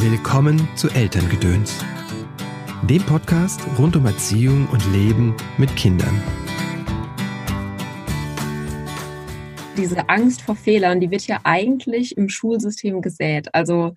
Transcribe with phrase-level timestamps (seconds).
[0.00, 1.84] Willkommen zu Elterngedöns,
[2.88, 6.22] dem Podcast rund um Erziehung und Leben mit Kindern.
[9.76, 13.52] Diese Angst vor Fehlern, die wird ja eigentlich im Schulsystem gesät.
[13.52, 13.96] Also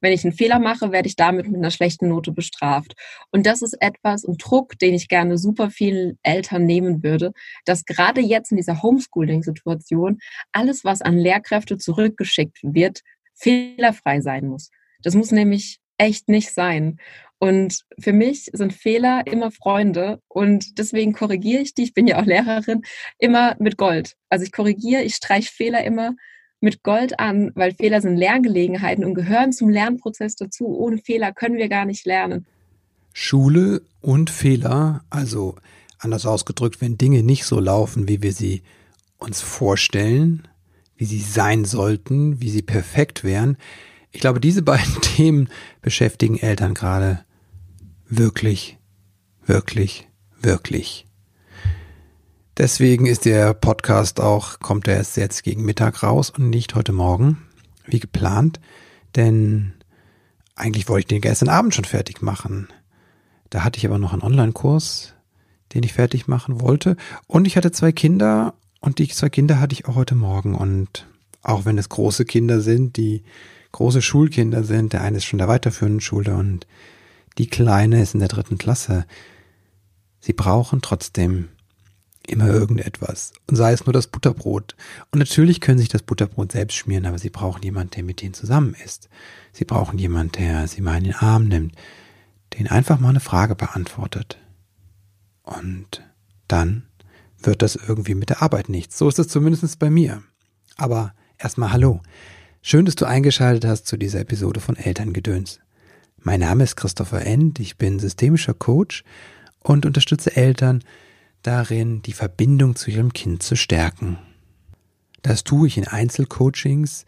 [0.00, 2.94] wenn ich einen Fehler mache, werde ich damit mit einer schlechten Note bestraft.
[3.32, 7.32] Und das ist etwas, ein Druck, den ich gerne super vielen Eltern nehmen würde,
[7.64, 10.20] dass gerade jetzt in dieser Homeschooling-Situation
[10.52, 13.00] alles, was an Lehrkräfte zurückgeschickt wird,
[13.34, 14.70] fehlerfrei sein muss.
[15.02, 16.98] Das muss nämlich echt nicht sein.
[17.38, 22.20] Und für mich sind Fehler immer Freunde und deswegen korrigiere ich die, ich bin ja
[22.20, 22.82] auch Lehrerin,
[23.18, 24.14] immer mit Gold.
[24.28, 26.14] Also ich korrigiere, ich streiche Fehler immer
[26.60, 30.66] mit Gold an, weil Fehler sind Lerngelegenheiten und gehören zum Lernprozess dazu.
[30.66, 32.46] Ohne Fehler können wir gar nicht lernen.
[33.14, 35.56] Schule und Fehler, also
[35.98, 38.62] anders ausgedrückt, wenn Dinge nicht so laufen, wie wir sie
[39.16, 40.46] uns vorstellen,
[40.96, 43.56] wie sie sein sollten, wie sie perfekt wären,
[44.12, 45.48] ich glaube, diese beiden Themen
[45.82, 47.24] beschäftigen Eltern gerade
[48.08, 48.78] wirklich,
[49.46, 50.08] wirklich,
[50.40, 51.06] wirklich.
[52.56, 56.92] Deswegen ist der Podcast auch, kommt er erst jetzt gegen Mittag raus und nicht heute
[56.92, 57.38] Morgen,
[57.86, 58.60] wie geplant,
[59.16, 59.72] denn
[60.56, 62.68] eigentlich wollte ich den gestern Abend schon fertig machen.
[63.48, 65.14] Da hatte ich aber noch einen Online-Kurs,
[65.72, 66.96] den ich fertig machen wollte.
[67.26, 70.54] Und ich hatte zwei Kinder und die zwei Kinder hatte ich auch heute Morgen.
[70.54, 71.06] Und
[71.42, 73.22] auch wenn es große Kinder sind, die
[73.72, 74.92] große Schulkinder sind.
[74.92, 76.66] Der eine ist schon der weiterführenden Schule und
[77.38, 79.06] die Kleine ist in der dritten Klasse.
[80.20, 81.48] Sie brauchen trotzdem
[82.26, 83.32] immer irgendetwas.
[83.48, 84.76] Und sei es nur das Butterbrot.
[85.10, 88.34] Und natürlich können sich das Butterbrot selbst schmieren, aber sie brauchen jemanden, der mit ihnen
[88.34, 89.08] zusammen ist.
[89.52, 91.74] Sie brauchen jemanden, der sie mal in den Arm nimmt,
[92.58, 94.38] den einfach mal eine Frage beantwortet.
[95.42, 96.02] Und
[96.46, 96.84] dann
[97.38, 98.98] wird das irgendwie mit der Arbeit nichts.
[98.98, 100.22] So ist es zumindest bei mir.
[100.76, 102.02] Aber erstmal Hallo.
[102.62, 105.60] Schön, dass du eingeschaltet hast zu dieser Episode von Elterngedöns.
[106.18, 109.02] Mein Name ist Christopher End, ich bin systemischer Coach
[109.60, 110.84] und unterstütze Eltern
[111.40, 114.18] darin, die Verbindung zu ihrem Kind zu stärken.
[115.22, 117.06] Das tue ich in Einzelcoachings,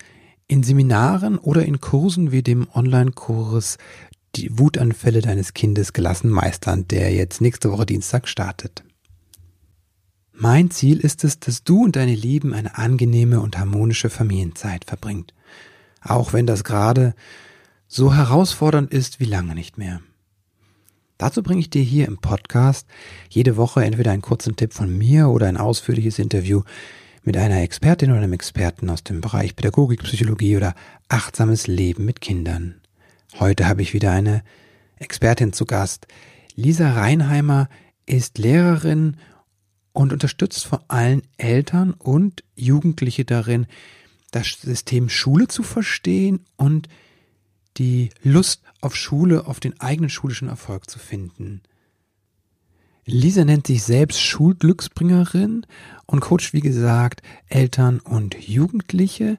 [0.48, 3.76] in Seminaren oder in Kursen wie dem Online-Kurs
[4.36, 8.82] Die Wutanfälle deines Kindes gelassen meistern, der jetzt nächste Woche Dienstag startet.
[10.32, 15.34] Mein Ziel ist es, dass du und deine Lieben eine angenehme und harmonische Familienzeit verbringt
[16.02, 17.14] auch wenn das gerade
[17.88, 20.00] so herausfordernd ist wie lange nicht mehr.
[21.18, 22.88] Dazu bringe ich dir hier im Podcast
[23.28, 26.62] jede Woche entweder einen kurzen Tipp von mir oder ein ausführliches Interview
[27.22, 30.74] mit einer Expertin oder einem Experten aus dem Bereich Pädagogik, Psychologie oder
[31.08, 32.80] achtsames Leben mit Kindern.
[33.38, 34.42] Heute habe ich wieder eine
[34.96, 36.06] Expertin zu Gast.
[36.56, 37.68] Lisa Reinheimer
[38.06, 39.16] ist Lehrerin
[39.92, 43.66] und unterstützt vor allem Eltern und Jugendliche darin,
[44.32, 46.88] das System Schule zu verstehen und
[47.78, 51.62] die Lust auf Schule, auf den eigenen schulischen Erfolg zu finden.
[53.04, 55.66] Lisa nennt sich selbst Schulglücksbringerin
[56.06, 59.38] und coacht, wie gesagt, Eltern und Jugendliche.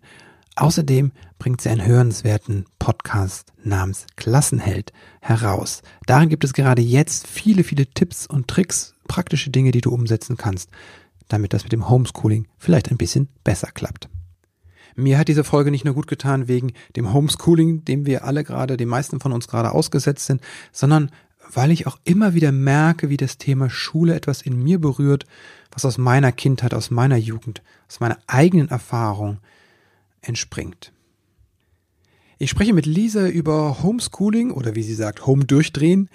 [0.56, 5.82] Außerdem bringt sie einen hörenswerten Podcast namens Klassenheld heraus.
[6.06, 10.38] Darin gibt es gerade jetzt viele, viele Tipps und Tricks, praktische Dinge, die du umsetzen
[10.38, 10.70] kannst,
[11.30, 14.10] damit das mit dem Homeschooling vielleicht ein bisschen besser klappt.
[14.96, 18.78] Mir hat diese Folge nicht nur gut getan wegen dem Homeschooling, dem wir alle gerade,
[18.78, 21.12] die meisten von uns gerade ausgesetzt sind, sondern
[21.52, 25.26] weil ich auch immer wieder merke, wie das Thema Schule etwas in mir berührt,
[25.72, 29.40] was aus meiner Kindheit, aus meiner Jugend, aus meiner eigenen Erfahrung
[30.22, 30.94] entspringt.
[32.38, 36.10] Ich spreche mit Lisa über Homeschooling oder wie sie sagt, Home durchdrehen,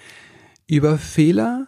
[0.67, 1.67] über Fehler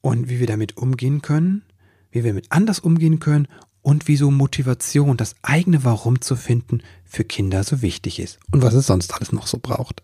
[0.00, 1.62] und wie wir damit umgehen können,
[2.10, 3.48] wie wir mit anders umgehen können
[3.82, 8.74] und wieso Motivation, das eigene Warum zu finden, für Kinder so wichtig ist und was
[8.74, 10.02] es sonst alles noch so braucht.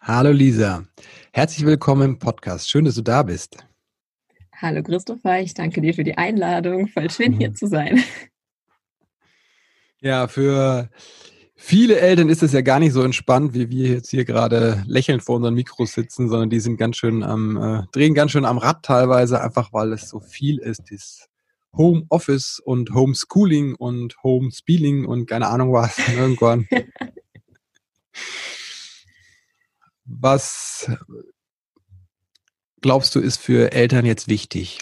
[0.00, 0.84] Hallo Lisa,
[1.32, 2.68] herzlich willkommen im Podcast.
[2.68, 3.56] Schön, dass du da bist.
[4.60, 6.88] Hallo Christopher, ich danke dir für die Einladung.
[6.88, 7.54] Voll schön hier mhm.
[7.56, 8.02] zu sein.
[10.00, 10.90] Ja, für
[11.54, 15.22] viele Eltern ist es ja gar nicht so entspannt, wie wir jetzt hier gerade lächelnd
[15.22, 18.58] vor unseren Mikros sitzen, sondern die sind ganz schön am, äh, drehen ganz schön am
[18.58, 21.28] Rad teilweise, einfach weil es so viel ist, dieses
[21.76, 26.68] Homeoffice und Homeschooling und Homeschooling und keine Ahnung was irgendwann.
[30.04, 30.90] was
[32.80, 34.80] glaubst du, ist für Eltern jetzt wichtig,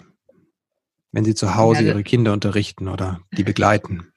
[1.13, 4.10] wenn sie zu Hause ihre Kinder unterrichten oder die begleiten?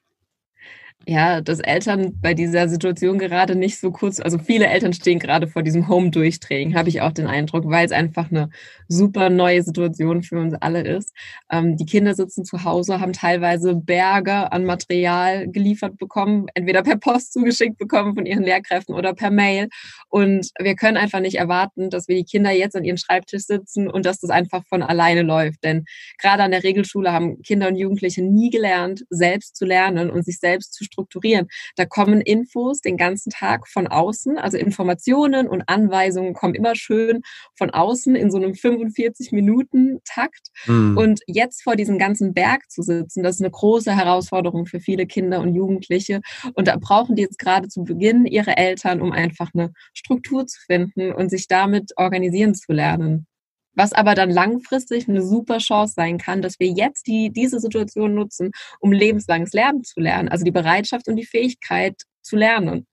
[1.06, 5.46] Ja, dass Eltern bei dieser Situation gerade nicht so kurz, also viele Eltern stehen gerade
[5.48, 8.48] vor diesem Home-Durchtraining, habe ich auch den Eindruck, weil es einfach eine
[8.88, 11.12] super neue Situation für uns alle ist.
[11.50, 16.96] Ähm, die Kinder sitzen zu Hause, haben teilweise Berge an Material geliefert bekommen, entweder per
[16.96, 19.68] Post zugeschickt bekommen von ihren Lehrkräften oder per Mail.
[20.08, 23.88] Und wir können einfach nicht erwarten, dass wir die Kinder jetzt an ihren Schreibtisch sitzen
[23.88, 25.64] und dass das einfach von alleine läuft.
[25.64, 25.84] Denn
[26.18, 30.38] gerade an der Regelschule haben Kinder und Jugendliche nie gelernt, selbst zu lernen und sich
[30.38, 31.48] selbst zu strukturieren.
[31.76, 37.22] Da kommen Infos den ganzen Tag von außen, also Informationen und Anweisungen kommen immer schön
[37.56, 40.48] von außen in so einem 45 Minuten Takt.
[40.66, 40.96] Mhm.
[40.96, 45.06] Und jetzt vor diesem ganzen Berg zu sitzen, das ist eine große Herausforderung für viele
[45.06, 46.20] Kinder und Jugendliche.
[46.54, 50.60] Und da brauchen die jetzt gerade zu Beginn ihre Eltern, um einfach eine Struktur zu
[50.60, 53.26] finden und sich damit organisieren zu lernen.
[53.74, 58.14] Was aber dann langfristig eine super Chance sein kann, dass wir jetzt die, diese Situation
[58.14, 58.50] nutzen,
[58.80, 60.28] um lebenslanges Lernen zu lernen.
[60.28, 62.86] Also die Bereitschaft und die Fähigkeit zu lernen.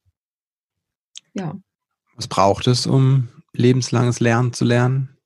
[1.33, 1.55] Ja.
[2.15, 5.17] Was braucht es, um lebenslanges Lernen zu lernen?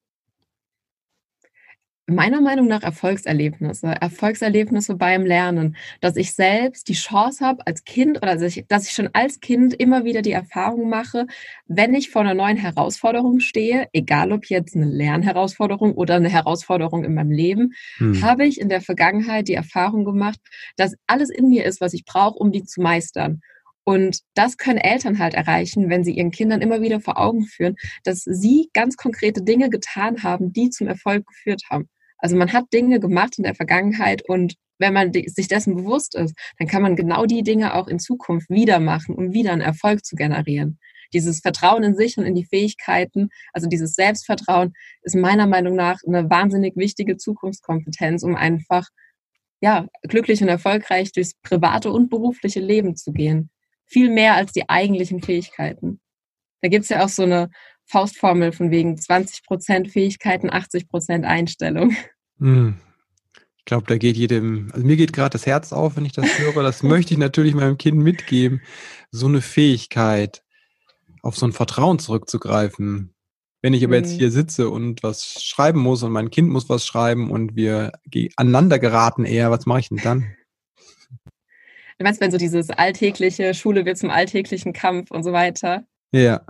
[2.07, 8.17] Meiner Meinung nach Erfolgserlebnisse, Erfolgserlebnisse beim Lernen, dass ich selbst die Chance habe als Kind
[8.17, 11.25] oder dass ich, dass ich schon als Kind immer wieder die Erfahrung mache,
[11.67, 17.03] wenn ich vor einer neuen Herausforderung stehe, egal ob jetzt eine Lernherausforderung oder eine Herausforderung
[17.03, 18.21] in meinem Leben, hm.
[18.21, 20.39] habe ich in der Vergangenheit die Erfahrung gemacht,
[20.77, 23.41] dass alles in mir ist, was ich brauche, um die zu meistern.
[23.83, 27.75] Und das können Eltern halt erreichen, wenn sie ihren Kindern immer wieder vor Augen führen,
[28.03, 31.87] dass sie ganz konkrete Dinge getan haben, die zum Erfolg geführt haben.
[32.25, 36.33] Also man hat Dinge gemacht in der Vergangenheit und wenn man sich dessen bewusst ist,
[36.57, 40.03] dann kann man genau die Dinge auch in Zukunft wieder machen, um wieder einen Erfolg
[40.03, 40.79] zu generieren.
[41.13, 44.73] Dieses Vertrauen in sich und in die Fähigkeiten, also dieses Selbstvertrauen,
[45.03, 48.87] ist meiner Meinung nach eine wahnsinnig wichtige Zukunftskompetenz, um einfach
[49.61, 53.51] ja, glücklich und erfolgreich durchs private und berufliche Leben zu gehen.
[53.85, 55.99] Viel mehr als die eigentlichen Fähigkeiten.
[56.63, 57.51] Da gibt es ja auch so eine
[57.85, 61.95] Faustformel von wegen 20% Fähigkeiten, 80% Einstellung.
[62.39, 62.75] Hm.
[63.57, 66.37] Ich glaube, da geht jedem, also mir geht gerade das Herz auf, wenn ich das
[66.37, 66.61] höre.
[66.61, 68.61] Das möchte ich natürlich meinem Kind mitgeben.
[69.11, 70.43] So eine Fähigkeit,
[71.21, 73.15] auf so ein Vertrauen zurückzugreifen.
[73.61, 74.19] Wenn ich aber jetzt mhm.
[74.19, 77.93] hier sitze und was schreiben muss und mein Kind muss was schreiben und wir
[78.35, 80.35] aneinander geraten eher, was mache ich denn dann?
[81.97, 85.85] Du meinst, wenn so dieses alltägliche Schule wird zum alltäglichen Kampf und so weiter?
[86.11, 86.45] Ja.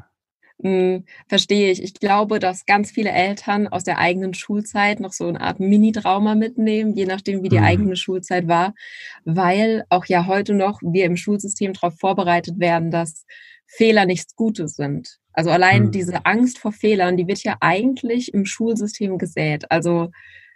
[0.61, 1.83] Hm, verstehe ich.
[1.83, 6.35] Ich glaube, dass ganz viele Eltern aus der eigenen Schulzeit noch so eine Art Mini-Trauma
[6.35, 7.65] mitnehmen, je nachdem, wie die mhm.
[7.65, 8.73] eigene Schulzeit war,
[9.25, 13.25] weil auch ja heute noch wir im Schulsystem darauf vorbereitet werden, dass
[13.67, 15.17] Fehler nichts Gutes sind.
[15.33, 15.91] Also allein mhm.
[15.91, 19.69] diese Angst vor Fehlern, die wird ja eigentlich im Schulsystem gesät.
[19.69, 20.11] Also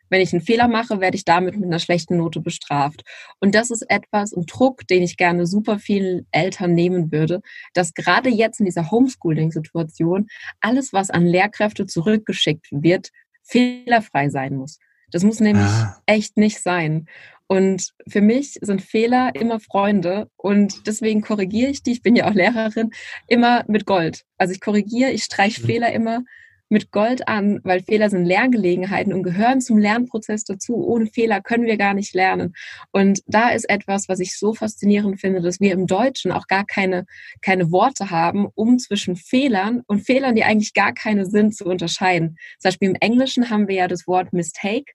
[0.10, 3.04] wenn ich einen Fehler mache, werde ich damit mit einer schlechten Note bestraft.
[3.40, 7.42] Und das ist etwas, ein Druck, den ich gerne super vielen Eltern nehmen würde,
[7.74, 10.28] dass gerade jetzt in dieser Homeschooling-Situation
[10.62, 13.10] alles, was an Lehrkräfte zurückgeschickt wird,
[13.44, 14.80] fehlerfrei sein muss.
[15.12, 16.02] Das muss nämlich ah.
[16.06, 17.08] echt nicht sein.
[17.48, 22.30] Und für mich sind Fehler immer Freunde und deswegen korrigiere ich die, ich bin ja
[22.30, 22.92] auch Lehrerin,
[23.26, 24.24] immer mit Gold.
[24.38, 25.66] Also ich korrigiere, ich streiche mhm.
[25.66, 26.22] Fehler immer
[26.70, 30.76] mit Gold an, weil Fehler sind Lerngelegenheiten und gehören zum Lernprozess dazu.
[30.76, 32.54] Ohne Fehler können wir gar nicht lernen.
[32.92, 36.66] Und da ist etwas, was ich so faszinierend finde, dass wir im Deutschen auch gar
[36.66, 37.06] keine,
[37.42, 42.38] keine Worte haben, um zwischen Fehlern und Fehlern, die eigentlich gar keine sind, zu unterscheiden.
[42.60, 44.94] Zum Beispiel im Englischen haben wir ja das Wort Mistake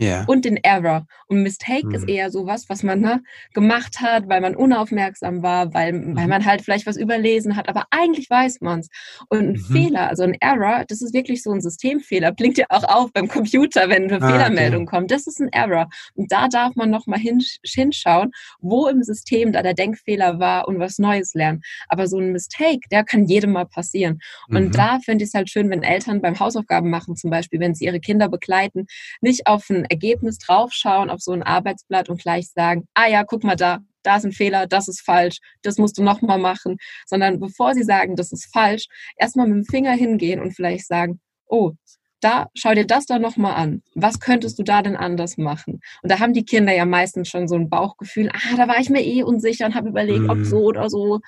[0.00, 0.24] yeah.
[0.26, 1.06] und den Error.
[1.28, 1.94] Und Mistake mhm.
[1.94, 3.22] ist eher sowas, was man ne,
[3.54, 6.16] gemacht hat, weil man unaufmerksam war, weil, mhm.
[6.16, 8.88] weil man halt vielleicht was überlesen hat, aber eigentlich weiß man es.
[9.28, 9.72] Und ein mhm.
[9.72, 13.28] Fehler, also ein Error, das ist wirklich so ein Systemfehler, blinkt ja auch auf beim
[13.28, 14.96] Computer, wenn eine ah, Fehlermeldung okay.
[14.96, 15.10] kommt.
[15.10, 15.88] Das ist ein Error.
[16.14, 20.98] Und da darf man nochmal hinschauen, wo im System da der Denkfehler war und was
[20.98, 21.62] Neues lernen.
[21.88, 24.20] Aber so ein Mistake, der kann jedem mal passieren.
[24.48, 24.72] Und mhm.
[24.72, 27.84] da finde ich es halt schön, wenn Eltern beim Hausaufgaben machen, zum Beispiel, wenn sie
[27.84, 28.86] ihre Kinder begleiten,
[29.20, 33.44] nicht auf ein Ergebnis draufschauen auf so ein Arbeitsblatt und gleich sagen, ah ja, guck
[33.44, 36.76] mal da, da ist ein Fehler, das ist falsch, das musst du nochmal machen,
[37.06, 41.20] sondern bevor sie sagen, das ist falsch, erstmal mit dem Finger hingehen und vielleicht sagen,
[41.46, 41.72] oh,
[42.20, 43.82] da, schau dir das da nochmal an.
[43.94, 45.80] Was könntest du da denn anders machen?
[46.02, 48.90] Und da haben die Kinder ja meistens schon so ein Bauchgefühl, ah, da war ich
[48.90, 50.30] mir eh unsicher und habe überlegt, mhm.
[50.30, 51.20] ob so oder so.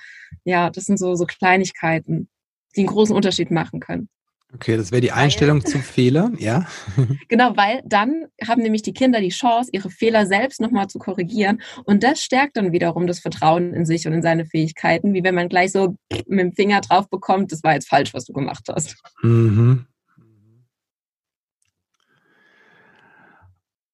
[0.43, 2.29] Ja, das sind so, so Kleinigkeiten,
[2.75, 4.09] die einen großen Unterschied machen können.
[4.51, 6.65] Okay, das wäre die Einstellung zum Fehler, ja.
[7.27, 11.61] Genau, weil dann haben nämlich die Kinder die Chance, ihre Fehler selbst nochmal zu korrigieren.
[11.85, 15.35] Und das stärkt dann wiederum das Vertrauen in sich und in seine Fähigkeiten, wie wenn
[15.35, 18.65] man gleich so mit dem Finger drauf bekommt, das war jetzt falsch, was du gemacht
[18.67, 18.95] hast.
[19.21, 19.85] Mhm.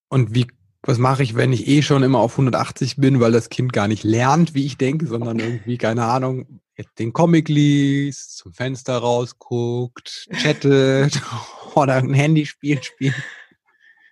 [0.07, 0.47] Und wie
[0.85, 3.87] was mache ich, wenn ich eh schon immer auf 180 bin, weil das Kind gar
[3.87, 6.61] nicht lernt, wie ich denke, sondern irgendwie, keine Ahnung,
[6.99, 11.21] den Comic liest, zum Fenster rausguckt, chattet
[11.75, 13.15] oder ein Handyspiel spielt.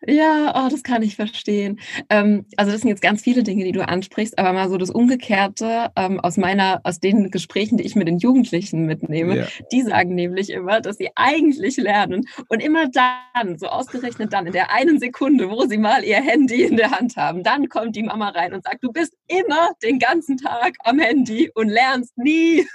[0.06, 1.80] Ja, oh, das kann ich verstehen.
[2.10, 4.90] Ähm, also das sind jetzt ganz viele Dinge, die du ansprichst, aber mal so das
[4.90, 9.48] Umgekehrte ähm, aus meiner, aus den Gesprächen, die ich mit den Jugendlichen mitnehme, ja.
[9.72, 14.54] die sagen nämlich immer, dass sie eigentlich lernen und immer dann, so ausgerechnet dann, in
[14.54, 18.04] der einen Sekunde, wo sie mal ihr Handy in der Hand haben, dann kommt die
[18.04, 22.68] Mama rein und sagt, du bist immer den ganzen Tag am Handy und lernst nie.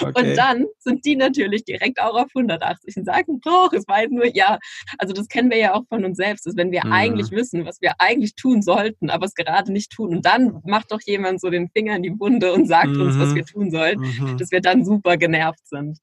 [0.00, 0.30] Okay.
[0.30, 4.10] Und dann sind die natürlich direkt auch auf 180 und sagen, doch, es war halt
[4.10, 4.58] nur, ja,
[4.98, 6.92] also das kennen wir ja auch von uns selbst, wenn wir mhm.
[6.92, 10.16] eigentlich wissen, was wir eigentlich tun sollten, aber es gerade nicht tun.
[10.16, 13.02] Und dann macht doch jemand so den Finger in die Wunde und sagt mhm.
[13.02, 13.34] uns, was mhm.
[13.34, 14.38] wir tun sollen, mhm.
[14.38, 15.98] dass wir dann super genervt sind.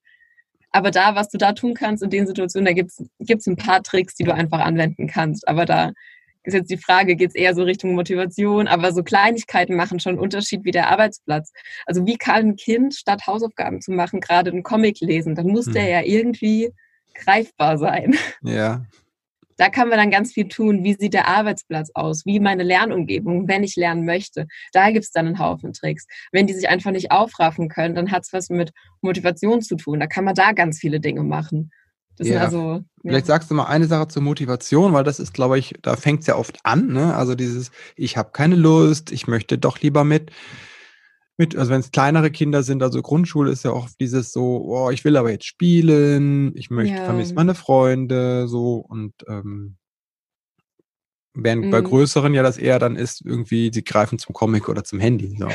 [0.72, 2.92] Aber da, was du da tun kannst in den Situationen, da gibt
[3.42, 5.48] es ein paar Tricks, die du einfach anwenden kannst.
[5.48, 5.92] Aber da
[6.44, 10.12] ist jetzt die Frage, geht es eher so Richtung Motivation, aber so Kleinigkeiten machen schon
[10.12, 11.52] einen Unterschied wie der Arbeitsplatz.
[11.86, 15.36] Also wie kann ein Kind, statt Hausaufgaben zu machen, gerade einen Comic lesen?
[15.36, 15.90] Dann muss der mhm.
[15.90, 16.72] ja irgendwie
[17.16, 18.16] greifbar sein.
[18.44, 18.86] Ja.
[19.62, 20.84] Da kann man dann ganz viel tun.
[20.84, 22.26] Wie sieht der Arbeitsplatz aus?
[22.26, 24.48] Wie meine Lernumgebung, wenn ich lernen möchte?
[24.74, 26.08] Da gibt es dann einen Haufen Tricks.
[26.32, 30.00] Wenn die sich einfach nicht aufraffen können, dann hat es was mit Motivation zu tun.
[30.00, 31.70] Da kann man da ganz viele Dinge machen.
[32.18, 32.42] Das ja.
[32.42, 33.36] also, Vielleicht ja.
[33.36, 36.28] sagst du mal eine Sache zur Motivation, weil das ist, glaube ich, da fängt es
[36.28, 36.88] ja oft an.
[36.88, 37.16] Ne?
[37.16, 40.32] Also dieses, ich habe keine Lust, ich möchte doch lieber mit
[41.42, 44.92] mit, also wenn es kleinere Kinder sind, also Grundschule ist ja auch dieses so, oh,
[44.92, 47.06] ich will aber jetzt spielen, ich möchte, ja.
[47.06, 49.78] vermisse meine Freunde, so und ähm,
[51.34, 51.72] während mhm.
[51.72, 55.36] bei größeren ja das eher dann ist, irgendwie, sie greifen zum Comic oder zum Handy.
[55.36, 55.48] So.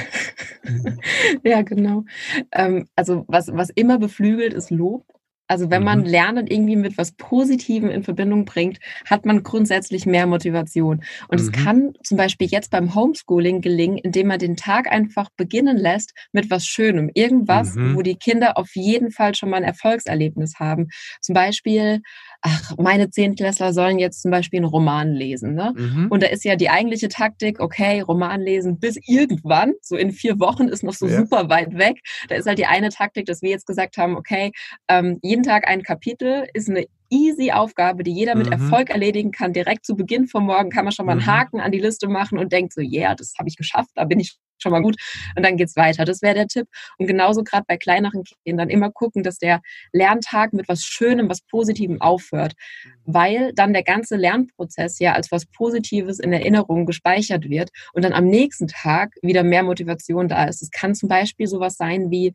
[1.44, 2.04] ja, genau.
[2.50, 5.06] Ähm, also was, was immer beflügelt, ist Lob.
[5.48, 6.06] Also wenn man mhm.
[6.06, 11.02] Lernen irgendwie mit was Positivem in Verbindung bringt, hat man grundsätzlich mehr Motivation.
[11.28, 11.44] Und mhm.
[11.44, 16.12] es kann zum Beispiel jetzt beim Homeschooling gelingen, indem man den Tag einfach beginnen lässt
[16.32, 17.10] mit was Schönem.
[17.14, 17.96] Irgendwas, mhm.
[17.96, 20.88] wo die Kinder auf jeden Fall schon mal ein Erfolgserlebnis haben.
[21.20, 22.00] Zum Beispiel
[22.42, 25.54] ach, meine Zehntklässler sollen jetzt zum Beispiel einen Roman lesen.
[25.54, 25.72] Ne?
[25.76, 26.06] Mhm.
[26.10, 30.38] Und da ist ja die eigentliche Taktik, okay, Roman lesen bis irgendwann, so in vier
[30.40, 31.18] Wochen ist noch so ja.
[31.18, 32.00] super weit weg.
[32.28, 34.52] Da ist halt die eine Taktik, dass wir jetzt gesagt haben, okay,
[34.88, 38.52] ähm, jeden Tag ein Kapitel ist eine easy Aufgabe, die jeder mit mhm.
[38.52, 39.52] Erfolg erledigen kann.
[39.52, 41.26] Direkt zu Beginn vom Morgen kann man schon mal einen mhm.
[41.26, 44.04] Haken an die Liste machen und denkt so, ja, yeah, das habe ich geschafft, da
[44.04, 44.96] bin ich schon mal gut.
[45.36, 46.04] Und dann geht's weiter.
[46.04, 46.66] Das wäre der Tipp.
[46.98, 49.60] Und genauso gerade bei kleineren Kindern immer gucken, dass der
[49.92, 52.54] Lerntag mit was Schönem, was Positivem aufhört.
[53.04, 58.12] Weil dann der ganze Lernprozess ja als was Positives in Erinnerung gespeichert wird und dann
[58.12, 60.62] am nächsten Tag wieder mehr Motivation da ist.
[60.62, 62.32] Es kann zum Beispiel sowas sein wie,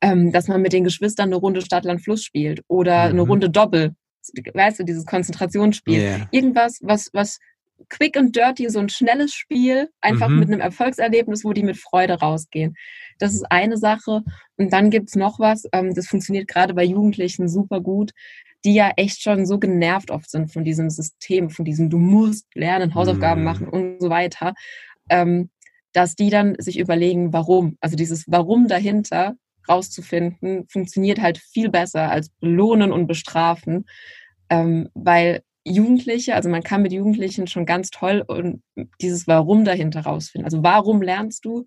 [0.00, 3.10] ähm, dass man mit den Geschwistern eine Runde Stadtland Fluss spielt oder mhm.
[3.10, 3.94] eine Runde Doppel.
[4.52, 5.98] Weißt du, dieses Konzentrationsspiel.
[5.98, 6.28] Yeah.
[6.30, 7.38] Irgendwas, was, was
[7.90, 10.38] quick and dirty, so ein schnelles Spiel, einfach mhm.
[10.38, 12.74] mit einem Erfolgserlebnis, wo die mit Freude rausgehen.
[13.18, 14.22] Das ist eine Sache.
[14.56, 18.12] Und dann gibt's noch was, ähm, das funktioniert gerade bei Jugendlichen super gut,
[18.64, 22.46] die ja echt schon so genervt oft sind von diesem System, von diesem du musst
[22.54, 23.46] lernen, Hausaufgaben mhm.
[23.46, 24.54] machen und so weiter,
[25.08, 25.50] ähm,
[25.92, 27.76] dass die dann sich überlegen, warum.
[27.80, 29.34] Also dieses Warum dahinter
[29.68, 33.86] rauszufinden, funktioniert halt viel besser als belohnen und bestrafen,
[34.48, 38.62] ähm, weil Jugendliche, also man kann mit Jugendlichen schon ganz toll und
[39.00, 40.46] dieses Warum dahinter rausfinden.
[40.46, 41.66] Also warum lernst du?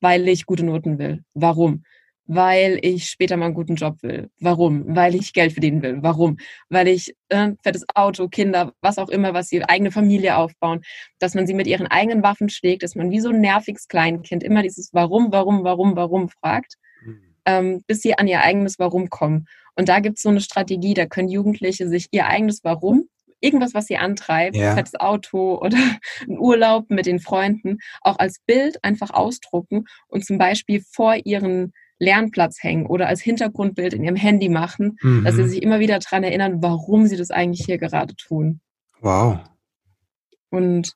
[0.00, 1.22] Weil ich gute Noten will.
[1.34, 1.84] Warum?
[2.24, 4.30] Weil ich später mal einen guten Job will.
[4.40, 4.96] Warum?
[4.96, 5.98] Weil ich Geld verdienen will.
[6.02, 6.38] Warum?
[6.70, 10.80] Weil ich äh, fettes Auto, Kinder, was auch immer, was sie eigene Familie aufbauen,
[11.18, 14.42] dass man sie mit ihren eigenen Waffen schlägt, dass man wie so ein nerviges Kleinkind
[14.42, 16.74] immer dieses Warum, Warum, Warum, Warum fragt,
[17.04, 17.20] mhm.
[17.44, 19.46] ähm, bis sie an ihr eigenes Warum kommen.
[19.76, 23.08] Und da gibt es so eine Strategie, da können Jugendliche sich ihr eigenes Warum
[23.46, 24.74] irgendwas, was sie antreibt, ja.
[24.74, 25.76] fettes Auto oder
[26.28, 31.72] ein Urlaub mit den Freunden, auch als Bild einfach ausdrucken und zum Beispiel vor ihren
[31.98, 35.24] Lernplatz hängen oder als Hintergrundbild in ihrem Handy machen, mhm.
[35.24, 35.48] dass sie mhm.
[35.48, 38.60] sich immer wieder daran erinnern, warum sie das eigentlich hier gerade tun.
[39.00, 39.38] Wow.
[40.50, 40.92] Und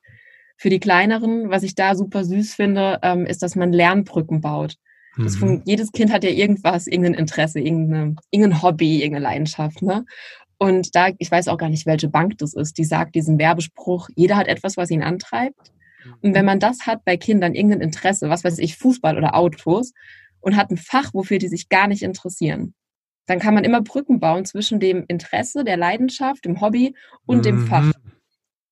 [0.57, 4.75] für die kleineren, was ich da super süß finde, ähm, ist, dass man Lernbrücken baut.
[5.17, 5.63] Mhm.
[5.65, 9.81] jedes Kind hat ja irgendwas, irgendein Interesse, irgendeine, irgendein Hobby, irgendeine Leidenschaft.
[9.81, 10.05] Ne?
[10.61, 14.09] Und da, ich weiß auch gar nicht, welche Bank das ist, die sagt diesen Werbespruch,
[14.15, 15.73] jeder hat etwas, was ihn antreibt.
[16.21, 19.91] Und wenn man das hat bei Kindern, irgendein Interesse, was weiß ich, Fußball oder Autos,
[20.39, 22.75] und hat ein Fach, wofür die sich gar nicht interessieren,
[23.25, 26.93] dann kann man immer Brücken bauen zwischen dem Interesse, der Leidenschaft, dem Hobby
[27.25, 27.41] und mhm.
[27.41, 27.91] dem Fach.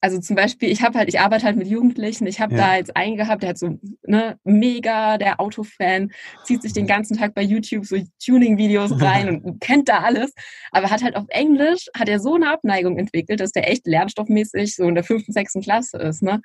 [0.01, 2.68] Also zum Beispiel, ich habe halt, ich arbeite halt mit Jugendlichen, ich habe ja.
[2.68, 6.12] da jetzt einen gehabt, der hat so, ne, mega der Autofan,
[6.46, 10.34] zieht sich den ganzen Tag bei YouTube so Tuning-Videos rein und kennt da alles,
[10.72, 14.75] aber hat halt auf Englisch, hat er so eine Abneigung entwickelt, dass der echt lernstoffmäßig
[14.75, 16.41] so in der fünften, sechsten Klasse ist, ne.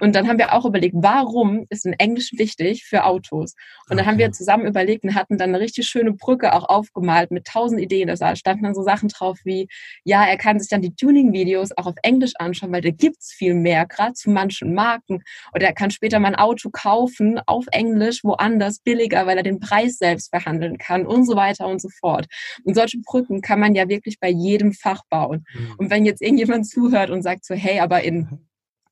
[0.00, 3.54] Und dann haben wir auch überlegt, warum ist denn Englisch wichtig für Autos?
[3.88, 3.96] Und okay.
[3.96, 7.46] dann haben wir zusammen überlegt und hatten dann eine richtig schöne Brücke auch aufgemalt mit
[7.46, 8.08] tausend Ideen.
[8.08, 9.68] Da standen dann so Sachen drauf wie,
[10.04, 13.54] ja, er kann sich dann die Tuning-Videos auch auf Englisch anschauen, weil der gibt's viel
[13.54, 15.22] mehr, gerade zu manchen Marken.
[15.54, 19.60] Oder er kann später mal ein Auto kaufen auf Englisch, woanders billiger, weil er den
[19.60, 22.26] Preis selbst verhandeln kann und so weiter und so fort.
[22.64, 25.44] Und solche Brücken kann man ja wirklich bei jedem Fach bauen.
[25.54, 25.74] Mhm.
[25.78, 28.46] Und wenn jetzt irgendjemand zuhört und sagt so, hey, aber in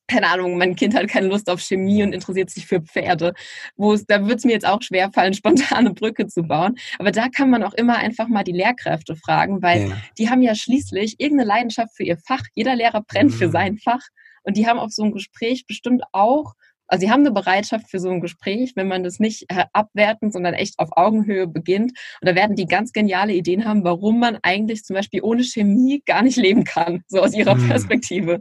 [0.06, 3.32] keine Ahnung, mein Kind hat keine Lust auf Chemie und interessiert sich für Pferde.
[3.76, 6.76] Wo es, da wird es mir jetzt auch schwer fallen, spontane Brücke zu bauen.
[6.98, 9.96] Aber da kann man auch immer einfach mal die Lehrkräfte fragen, weil ja.
[10.18, 12.42] die haben ja schließlich irgendeine Leidenschaft für ihr Fach.
[12.54, 13.36] Jeder Lehrer brennt mhm.
[13.36, 14.02] für sein Fach.
[14.42, 16.54] Und die haben auf so ein Gespräch bestimmt auch,
[16.86, 20.32] also sie haben eine Bereitschaft für so ein Gespräch, wenn man das nicht äh, abwertend,
[20.32, 21.92] sondern echt auf Augenhöhe beginnt.
[22.20, 26.02] Und da werden die ganz geniale Ideen haben, warum man eigentlich zum Beispiel ohne Chemie
[26.04, 27.68] gar nicht leben kann, so aus ihrer mhm.
[27.68, 28.40] Perspektive.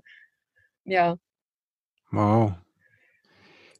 [0.85, 1.15] Ja.
[2.13, 2.53] Wow.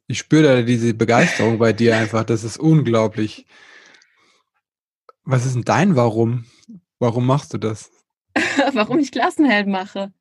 [0.08, 2.24] Ich spüre da diese Begeisterung bei dir einfach.
[2.24, 3.46] Das ist unglaublich.
[5.22, 6.44] Was ist denn dein Warum?
[6.98, 7.90] Warum machst du das?
[8.72, 10.12] Warum ich Klassenheld mache.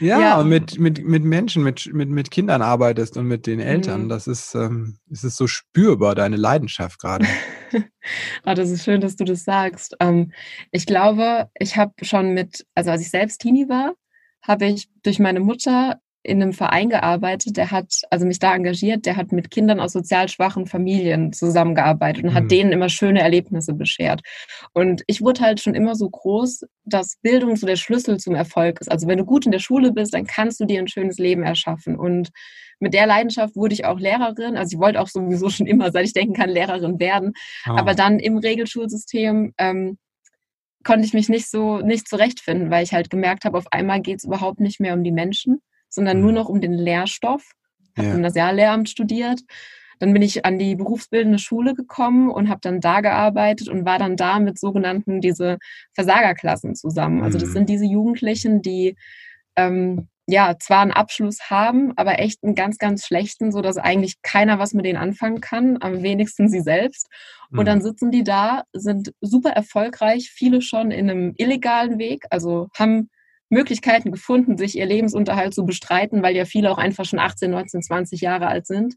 [0.00, 0.42] Ja, ja.
[0.42, 4.04] mit, mit, mit Menschen, mit, mit, mit Kindern arbeitest und mit den Eltern.
[4.04, 4.08] Mhm.
[4.08, 7.26] Das ist, ähm, es ist so spürbar, deine Leidenschaft gerade.
[7.72, 7.80] oh,
[8.54, 9.96] das ist schön, dass du das sagst.
[10.00, 10.32] Ähm,
[10.72, 13.94] ich glaube, ich habe schon mit, also als ich selbst Teenie war,
[14.42, 19.06] habe ich durch meine Mutter in einem Verein gearbeitet, der hat, also mich da engagiert,
[19.06, 22.34] der hat mit Kindern aus sozial schwachen Familien zusammengearbeitet und mhm.
[22.34, 24.20] hat denen immer schöne Erlebnisse beschert.
[24.72, 28.80] Und ich wurde halt schon immer so groß, dass Bildung so der Schlüssel zum Erfolg
[28.80, 28.90] ist.
[28.90, 31.42] Also wenn du gut in der Schule bist, dann kannst du dir ein schönes Leben
[31.42, 31.96] erschaffen.
[31.96, 32.30] Und
[32.78, 34.56] mit der Leidenschaft wurde ich auch Lehrerin.
[34.56, 37.32] Also ich wollte auch sowieso schon immer, seit ich denken kann, Lehrerin werden.
[37.68, 37.72] Oh.
[37.72, 39.98] Aber dann im Regelschulsystem ähm,
[40.84, 44.18] konnte ich mich nicht so nicht zurechtfinden, weil ich halt gemerkt habe, auf einmal geht
[44.18, 45.62] es überhaupt nicht mehr um die Menschen,
[45.92, 46.36] sondern nur mhm.
[46.36, 47.52] noch um den Lehrstoff.
[47.96, 48.14] Habe ja.
[48.14, 49.40] Gymnasiallehramt studiert.
[49.98, 53.98] Dann bin ich an die berufsbildende Schule gekommen und habe dann da gearbeitet und war
[53.98, 55.58] dann da mit sogenannten diese
[55.94, 57.22] Versagerklassen zusammen.
[57.22, 57.52] Also das mhm.
[57.52, 58.96] sind diese Jugendlichen, die
[59.54, 64.22] ähm, ja zwar einen Abschluss haben, aber echt einen ganz, ganz schlechten, so dass eigentlich
[64.22, 67.08] keiner was mit denen anfangen kann, am wenigsten sie selbst.
[67.50, 67.64] Und mhm.
[67.66, 73.10] dann sitzen die da, sind super erfolgreich, viele schon in einem illegalen Weg, also haben
[73.52, 77.82] Möglichkeiten gefunden, sich ihr Lebensunterhalt zu bestreiten, weil ja viele auch einfach schon 18, 19,
[77.82, 78.94] 20 Jahre alt sind,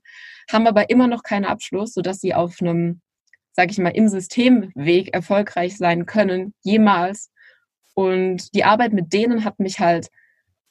[0.49, 3.01] haben aber immer noch keinen Abschluss, sodass sie auf einem,
[3.51, 7.31] sage ich mal, im Systemweg erfolgreich sein können, jemals.
[7.95, 10.07] Und die Arbeit mit denen hat mich halt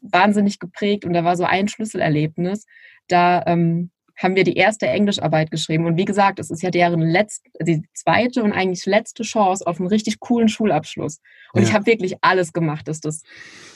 [0.01, 2.65] wahnsinnig geprägt und da war so ein Schlüsselerlebnis.
[3.09, 5.87] Da ähm, haben wir die erste Englischarbeit geschrieben.
[5.87, 9.81] Und wie gesagt, es ist ja deren letzte, die zweite und eigentlich letzte Chance auf
[9.81, 11.21] einen richtig coolen Schulabschluss.
[11.53, 11.69] Und ja.
[11.69, 13.23] ich habe wirklich alles gemacht, dass das,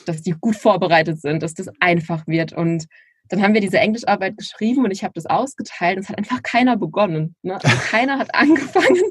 [0.05, 2.53] dass die gut vorbereitet sind, dass das einfach wird.
[2.53, 2.87] Und
[3.29, 6.43] dann haben wir diese Englischarbeit geschrieben und ich habe das ausgeteilt und es hat einfach
[6.43, 7.35] keiner begonnen.
[7.41, 7.55] Ne?
[7.55, 9.03] Also keiner hat angefangen,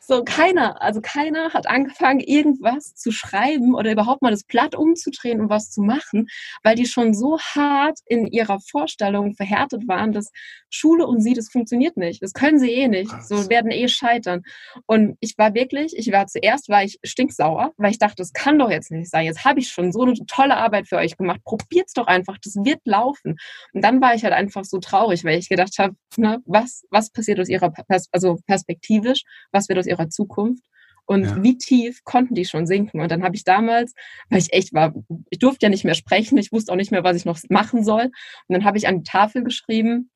[0.00, 5.40] so keiner, also keiner hat angefangen, irgendwas zu schreiben oder überhaupt mal das Blatt umzudrehen
[5.40, 6.28] und was zu machen,
[6.62, 10.30] weil die schon so hart in ihrer Vorstellung verhärtet waren, dass
[10.68, 12.22] Schule und sie, das funktioniert nicht.
[12.22, 13.10] Das können sie eh nicht.
[13.22, 14.42] So werden eh scheitern.
[14.86, 18.58] Und ich war wirklich, ich war zuerst, war ich stinksauer, weil ich dachte, das kann
[18.58, 19.24] doch jetzt nicht sein.
[19.24, 21.40] Jetzt habe ich schon so eine tolle Arbeit für euch gemacht.
[21.44, 22.36] Probiert's doch einfach.
[22.42, 23.36] Das wird laufen.
[23.72, 27.10] Und dann war ich halt einfach so traurig, weil ich gedacht habe, ne, was, was
[27.10, 30.64] passiert aus ihrer, Pers also perspektivisch, was wird aus ihrer Zukunft?
[31.06, 31.42] Und ja.
[31.42, 33.00] wie tief konnten die schon sinken?
[33.00, 33.94] Und dann habe ich damals,
[34.28, 34.92] weil ich echt war,
[35.30, 37.84] ich durfte ja nicht mehr sprechen, ich wusste auch nicht mehr, was ich noch machen
[37.84, 38.04] soll.
[38.04, 38.12] Und
[38.48, 40.10] dann habe ich an die Tafel geschrieben,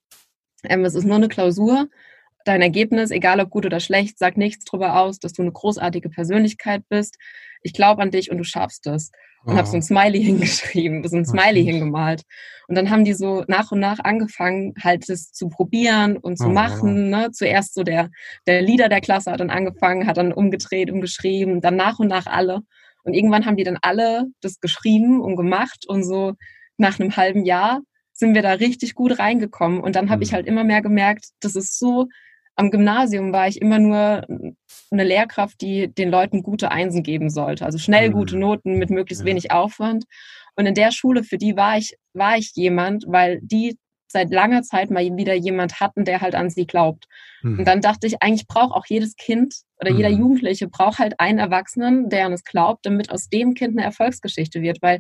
[0.64, 1.88] ähm, es ist nur eine Klausur.
[2.44, 6.08] Dein Ergebnis, egal ob gut oder schlecht, sagt nichts darüber aus, dass du eine großartige
[6.08, 7.18] Persönlichkeit bist.
[7.62, 9.12] Ich glaube an dich und du schaffst es
[9.44, 9.56] und oh.
[9.56, 12.22] habe so ein Smiley hingeschrieben, so ein Smiley hingemalt.
[12.68, 16.46] Und dann haben die so nach und nach angefangen, halt das zu probieren und zu
[16.46, 17.10] oh, machen.
[17.10, 17.30] Ne?
[17.32, 18.10] Zuerst so der,
[18.46, 22.26] der Leader der Klasse hat dann angefangen, hat dann umgedreht, umgeschrieben, dann nach und nach
[22.26, 22.60] alle.
[23.02, 26.34] Und irgendwann haben die dann alle das geschrieben und gemacht und so
[26.76, 27.80] nach einem halben Jahr
[28.12, 29.80] sind wir da richtig gut reingekommen.
[29.80, 30.22] Und dann habe mhm.
[30.22, 32.06] ich halt immer mehr gemerkt, das ist so
[32.60, 34.26] am Gymnasium war ich immer nur
[34.90, 37.64] eine Lehrkraft, die den Leuten gute Einsen geben sollte.
[37.64, 38.12] Also schnell mhm.
[38.12, 40.04] gute Noten mit möglichst wenig Aufwand.
[40.56, 44.62] Und in der Schule, für die war ich, war ich jemand, weil die seit langer
[44.62, 47.06] Zeit mal wieder jemand hatten, der halt an sie glaubt.
[47.42, 47.60] Mhm.
[47.60, 50.18] Und dann dachte ich, eigentlich braucht auch jedes Kind oder jeder mhm.
[50.18, 54.60] Jugendliche braucht halt einen Erwachsenen, der an es glaubt, damit aus dem Kind eine Erfolgsgeschichte
[54.60, 54.82] wird.
[54.82, 54.98] Weil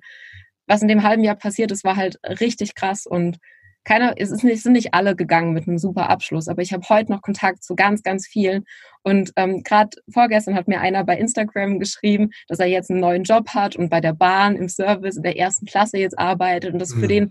[0.66, 3.36] was in dem halben Jahr passiert ist, war halt richtig krass und
[3.84, 6.88] keiner, es ist nicht, sind nicht alle gegangen mit einem super Abschluss, aber ich habe
[6.88, 8.64] heute noch Kontakt zu ganz, ganz vielen.
[9.02, 13.24] Und ähm, gerade vorgestern hat mir einer bei Instagram geschrieben, dass er jetzt einen neuen
[13.24, 16.78] Job hat und bei der Bahn im Service in der ersten Klasse jetzt arbeitet und
[16.78, 17.00] das mhm.
[17.00, 17.30] für den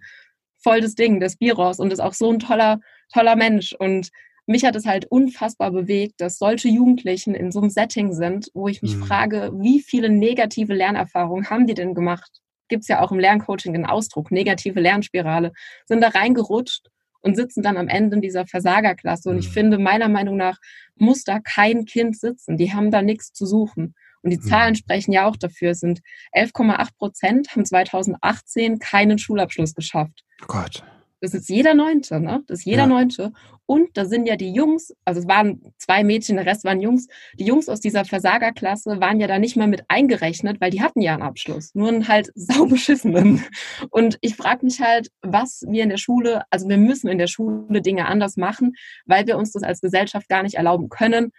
[0.62, 2.80] voll das Ding, das Biros und ist auch so ein toller,
[3.14, 3.74] toller Mensch.
[3.78, 4.10] Und
[4.46, 8.68] mich hat es halt unfassbar bewegt, dass solche Jugendlichen in so einem Setting sind, wo
[8.68, 9.04] ich mich mhm.
[9.04, 12.42] frage, wie viele negative Lernerfahrungen haben die denn gemacht?
[12.70, 15.52] Gibt es ja auch im Lerncoaching den Ausdruck, negative Lernspirale,
[15.86, 16.88] sind da reingerutscht
[17.22, 19.30] und sitzen dann am Ende in dieser Versagerklasse.
[19.30, 19.54] Und ich mhm.
[19.54, 20.58] finde, meiner Meinung nach
[20.96, 22.58] muss da kein Kind sitzen.
[22.58, 23.96] Die haben da nichts zu suchen.
[24.22, 24.44] Und die mhm.
[24.44, 25.72] Zahlen sprechen ja auch dafür.
[25.72, 26.00] Es sind
[26.36, 30.24] 11,8 Prozent haben 2018 keinen Schulabschluss geschafft.
[30.44, 30.84] Oh Gott.
[31.22, 32.44] Das ist jeder Neunte, ne?
[32.48, 32.88] Das ist jeder ja.
[32.88, 33.34] Neunte.
[33.70, 37.06] Und da sind ja die Jungs, also es waren zwei Mädchen, der Rest waren Jungs.
[37.36, 41.02] Die Jungs aus dieser Versagerklasse waren ja da nicht mal mit eingerechnet, weil die hatten
[41.02, 41.76] ja einen Abschluss.
[41.76, 43.44] Nur einen halt saubeschissenen.
[43.92, 47.28] Und ich frage mich halt, was wir in der Schule, also wir müssen in der
[47.28, 48.74] Schule Dinge anders machen,
[49.06, 51.32] weil wir uns das als Gesellschaft gar nicht erlauben können,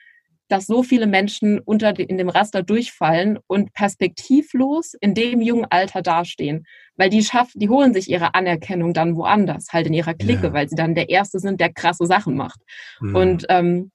[0.50, 6.02] dass so viele Menschen unter in dem Raster durchfallen und perspektivlos in dem jungen Alter
[6.02, 6.66] dastehen.
[6.96, 10.52] Weil die schaffen, die holen sich ihre Anerkennung dann woanders, halt in ihrer Clique, ja.
[10.52, 12.60] weil sie dann der Erste sind, der krasse Sachen macht.
[13.00, 13.14] Mhm.
[13.14, 13.92] Und ähm,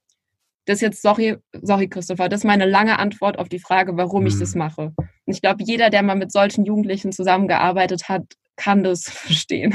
[0.64, 4.28] das jetzt, sorry, sorry, Christopher, das ist meine lange Antwort auf die Frage, warum mhm.
[4.28, 4.92] ich das mache.
[4.96, 8.24] Und ich glaube, jeder, der mal mit solchen Jugendlichen zusammengearbeitet hat,
[8.56, 9.74] kann das verstehen.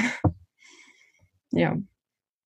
[1.51, 1.77] ja.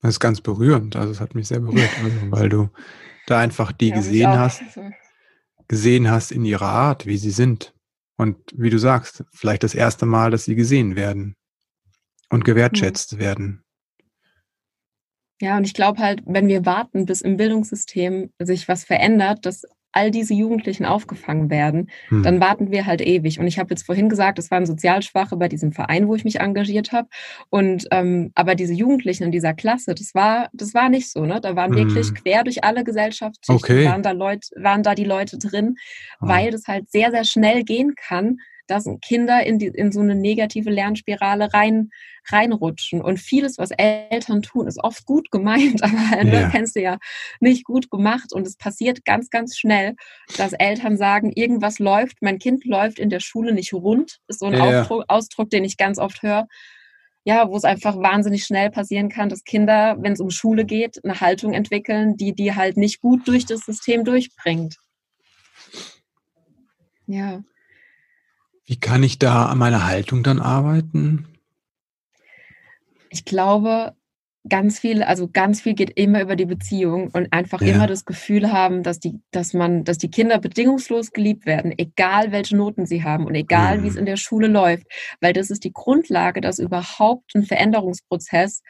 [0.01, 0.95] Das ist ganz berührend.
[0.95, 2.69] Also es hat mich sehr berührt, also, weil du
[3.25, 4.61] da einfach die ja, gesehen hast,
[5.67, 7.73] gesehen hast in ihrer Art, wie sie sind.
[8.17, 11.35] Und wie du sagst, vielleicht das erste Mal, dass sie gesehen werden
[12.29, 13.19] und gewertschätzt mhm.
[13.19, 13.65] werden.
[15.41, 19.65] Ja, und ich glaube halt, wenn wir warten, bis im Bildungssystem sich was verändert, dass
[19.95, 22.21] all diese Jugendlichen aufgefangen werden, hm.
[22.23, 23.39] dann warten wir halt ewig.
[23.39, 26.39] Und ich habe jetzt vorhin gesagt, es waren Sozialschwache bei diesem Verein, wo ich mich
[26.39, 27.07] engagiert habe.
[27.49, 31.25] Und ähm, aber diese Jugendlichen in dieser Klasse, das war, das war nicht so.
[31.25, 31.39] Ne?
[31.41, 31.77] Da waren hm.
[31.77, 33.85] wirklich quer durch alle Gesellschaftsschichten okay.
[33.85, 35.77] waren da Leute, waren da die Leute drin,
[36.19, 36.27] oh.
[36.27, 40.15] weil das halt sehr, sehr schnell gehen kann, dass Kinder in, die, in so eine
[40.15, 41.89] negative Lernspirale rein,
[42.29, 43.01] reinrutschen.
[43.01, 46.49] Und vieles, was Eltern tun, ist oft gut gemeint, aber ne, ja.
[46.49, 46.97] kennst du ja
[47.39, 48.33] nicht gut gemacht.
[48.33, 49.95] Und es passiert ganz, ganz schnell,
[50.37, 54.17] dass Eltern sagen, irgendwas läuft, mein Kind läuft in der Schule nicht rund.
[54.27, 54.81] Ist so ein ja.
[54.81, 56.47] Ausdruck, Ausdruck, den ich ganz oft höre
[57.27, 61.03] ja, wo es einfach wahnsinnig schnell passieren kann, dass Kinder, wenn es um Schule geht,
[61.03, 64.77] eine Haltung entwickeln, die die halt nicht gut durch das System durchbringt.
[67.07, 67.43] Ja.
[68.65, 71.27] Wie kann ich da an meiner Haltung dann arbeiten?
[73.09, 73.93] Ich glaube,
[74.47, 77.75] ganz viel, also ganz viel geht immer über die Beziehung und einfach ja.
[77.75, 82.31] immer das Gefühl haben, dass die, dass man, dass die Kinder bedingungslos geliebt werden, egal
[82.31, 83.83] welche Noten sie haben und egal mhm.
[83.83, 83.99] wie es mhm.
[84.01, 84.87] in der Schule läuft,
[85.21, 88.61] weil das ist die Grundlage, dass überhaupt ein Veränderungsprozess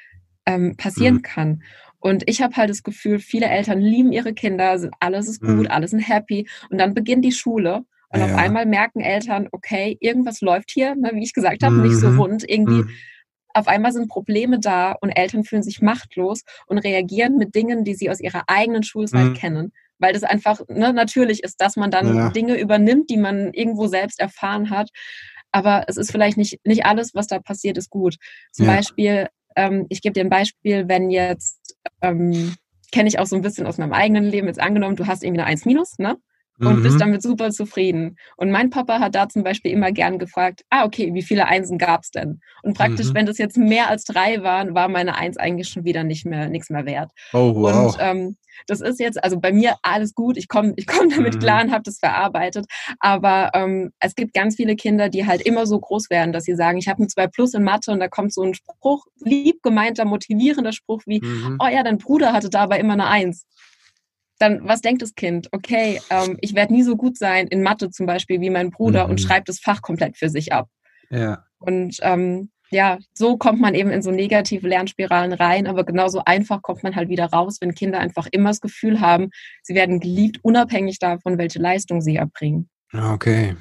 [0.45, 1.21] ähm, passieren mhm.
[1.21, 1.63] kann.
[1.99, 5.63] Und ich habe halt das Gefühl, viele Eltern lieben ihre Kinder, sind, alles ist gut,
[5.63, 5.67] mhm.
[5.67, 6.47] alles sind happy.
[6.69, 7.83] Und dann beginnt die Schule
[8.15, 8.27] und ja.
[8.27, 11.83] auf einmal merken Eltern, okay, irgendwas läuft hier, ne, wie ich gesagt habe, mhm.
[11.83, 12.19] nicht so mhm.
[12.19, 12.49] rund.
[12.49, 12.89] Irgendwie mhm.
[13.53, 17.93] auf einmal sind Probleme da und Eltern fühlen sich machtlos und reagieren mit Dingen, die
[17.93, 19.33] sie aus ihrer eigenen Schulzeit mhm.
[19.33, 19.73] kennen.
[19.99, 22.29] Weil das einfach ne, natürlich ist, dass man dann ja.
[22.29, 24.89] Dinge übernimmt, die man irgendwo selbst erfahren hat.
[25.51, 28.15] Aber es ist vielleicht nicht, nicht alles, was da passiert, ist gut.
[28.53, 28.75] Zum ja.
[28.75, 32.55] Beispiel, ähm, ich gebe dir ein Beispiel, wenn jetzt, ähm,
[32.93, 35.41] kenne ich auch so ein bisschen aus meinem eigenen Leben, jetzt angenommen, du hast irgendwie
[35.41, 36.17] eine 1 minus, ne?
[36.59, 36.83] Und mhm.
[36.83, 38.17] bist damit super zufrieden.
[38.37, 41.77] Und mein Papa hat da zum Beispiel immer gern gefragt, ah, okay, wie viele Einsen
[41.77, 42.39] gab's denn?
[42.63, 43.15] Und praktisch, mhm.
[43.15, 46.49] wenn das jetzt mehr als drei waren, war meine Eins eigentlich schon wieder nicht mehr,
[46.49, 47.11] nichts mehr wert.
[47.33, 47.93] Oh, wow.
[47.93, 48.37] Und ähm,
[48.67, 51.39] das ist jetzt, also bei mir alles gut, ich komme ich komm damit mhm.
[51.39, 52.65] klar und habe das verarbeitet.
[52.99, 56.55] Aber ähm, es gibt ganz viele Kinder, die halt immer so groß werden, dass sie
[56.55, 59.61] sagen, ich habe ein 2 Plus in Mathe und da kommt so ein Spruch, lieb
[59.61, 61.57] gemeinter, motivierender Spruch wie, mhm.
[61.61, 63.45] oh ja, dein Bruder hatte dabei immer eine Eins
[64.39, 65.47] dann was denkt das Kind?
[65.51, 69.05] Okay, ähm, ich werde nie so gut sein in Mathe zum Beispiel wie mein Bruder
[69.05, 69.11] mhm.
[69.11, 70.69] und schreibt das Fach komplett für sich ab.
[71.09, 71.43] Ja.
[71.59, 76.61] Und ähm, ja, so kommt man eben in so negative Lernspiralen rein, aber genauso einfach
[76.61, 79.29] kommt man halt wieder raus, wenn Kinder einfach immer das Gefühl haben,
[79.63, 82.69] sie werden geliebt, unabhängig davon, welche Leistung sie erbringen.
[82.91, 83.55] Ah, okay.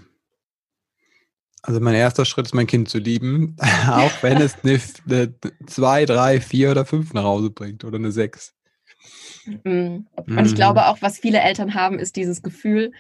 [1.62, 3.56] Also mein erster Schritt ist, mein Kind zu lieben,
[3.88, 5.34] auch wenn es eine
[5.66, 8.54] 2, 3, 4 oder 5 nach Hause bringt oder eine 6.
[9.64, 12.92] Und ich glaube auch, was viele Eltern haben, ist dieses Gefühl,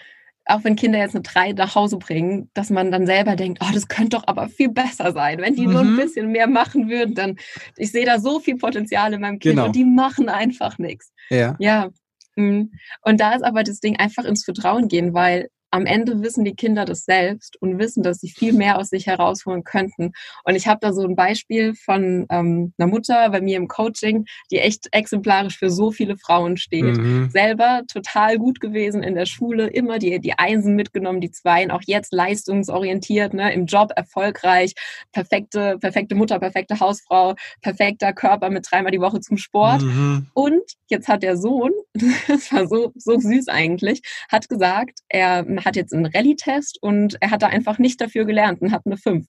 [0.46, 3.72] auch wenn Kinder jetzt eine 3 nach Hause bringen, dass man dann selber denkt, oh,
[3.72, 5.38] das könnte doch aber viel besser sein.
[5.40, 5.72] Wenn die mhm.
[5.72, 7.36] nur ein bisschen mehr machen würden, dann,
[7.76, 9.66] ich sehe da so viel Potenzial in meinem Kind genau.
[9.66, 11.12] und die machen einfach nichts.
[11.30, 11.56] Ja.
[11.58, 11.90] Ja.
[12.36, 12.72] Mhm.
[13.02, 16.54] Und da ist aber das Ding einfach ins Vertrauen gehen, weil am Ende wissen die
[16.54, 20.12] Kinder das selbst und wissen, dass sie viel mehr aus sich herausholen könnten.
[20.44, 24.24] Und ich habe da so ein Beispiel von ähm, einer Mutter bei mir im Coaching,
[24.52, 26.96] die echt exemplarisch für so viele Frauen steht.
[26.96, 27.28] Mhm.
[27.30, 31.82] Selber total gut gewesen in der Schule, immer die, die Einsen mitgenommen, die Zweien, auch
[31.84, 34.74] jetzt leistungsorientiert, ne, im Job erfolgreich,
[35.10, 39.82] perfekte, perfekte Mutter, perfekte Hausfrau, perfekter Körper mit dreimal die Woche zum Sport.
[39.82, 40.28] Mhm.
[40.34, 41.72] Und jetzt hat der Sohn,
[42.28, 47.30] das war so, so süß eigentlich, hat gesagt, er hat jetzt einen Rallye-Test und er
[47.30, 49.26] hat da einfach nicht dafür gelernt und hat eine 5.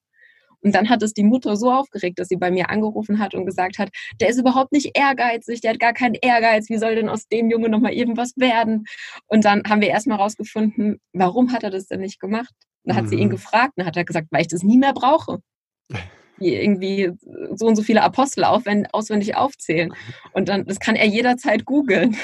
[0.62, 3.46] Und dann hat es die Mutter so aufgeregt, dass sie bei mir angerufen hat und
[3.46, 7.10] gesagt hat, der ist überhaupt nicht ehrgeizig, der hat gar keinen Ehrgeiz, wie soll denn
[7.10, 8.86] aus dem Junge nochmal irgendwas werden?
[9.28, 12.54] Und dann haben wir erstmal rausgefunden, warum hat er das denn nicht gemacht?
[12.86, 13.10] dann hat mhm.
[13.10, 13.32] sie ihn mhm.
[13.32, 15.40] gefragt und hat er gesagt, weil ich das nie mehr brauche.
[16.40, 17.12] irgendwie
[17.56, 19.94] so und so viele Apostel auswendig aufzählen.
[20.34, 22.18] Und dann, das kann er jederzeit googeln.